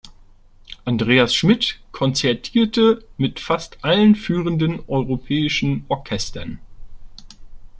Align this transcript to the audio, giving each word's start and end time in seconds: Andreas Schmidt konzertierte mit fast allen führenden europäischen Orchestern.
Andreas 0.83 1.35
Schmidt 1.35 1.79
konzertierte 1.91 3.05
mit 3.17 3.39
fast 3.39 3.83
allen 3.85 4.15
führenden 4.15 4.79
europäischen 4.87 5.85
Orchestern. 5.89 6.57